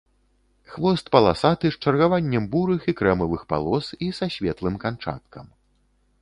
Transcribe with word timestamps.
Хвост 0.75 1.11
паласаты 1.15 1.69
з 1.75 1.87
чаргаваннем 1.87 2.47
бурых 2.55 2.81
і 2.93 2.97
крэмавых 3.03 3.45
палос 3.53 3.91
і 4.07 4.09
са 4.21 4.25
светлым 4.39 4.75
канчаткам. 4.87 5.45